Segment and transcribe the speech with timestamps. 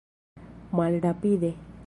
[0.77, 1.53] malrapide